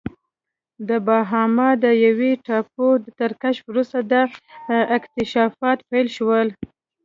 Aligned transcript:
د 0.87 0.89
باهاما 1.07 1.69
د 1.83 1.85
یوې 2.05 2.31
ټاپو 2.45 2.87
تر 3.19 3.31
کشف 3.41 3.63
وروسته 3.67 3.97
دا 4.11 4.21
اکتشافات 4.97 5.79
پیل 5.89 6.07
شول. 6.17 6.47